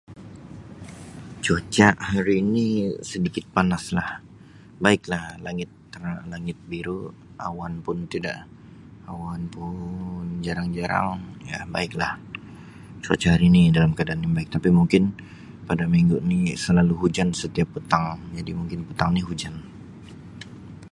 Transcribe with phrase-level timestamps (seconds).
[1.45, 2.67] Cuaca hari ni
[3.11, 4.09] sedikit panas lah,
[4.83, 5.25] baik lah
[5.93, 7.01] tanga-langit biru,
[7.47, 8.35] awan pun tida,
[9.11, 11.17] awan pun jarang-jarang,
[11.49, 12.13] ya baiklah,
[13.03, 15.03] cuaca hari ni dalam keadaan yang baik tapi mungkin
[15.69, 19.53] pada minggu ni selalu hujan setiap petang jadi mungkin petang ni hujan.